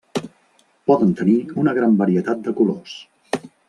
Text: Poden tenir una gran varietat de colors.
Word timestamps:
Poden 0.91 1.13
tenir 1.21 1.37
una 1.65 1.77
gran 1.81 2.01
varietat 2.03 2.45
de 2.49 2.59
colors. 2.63 3.01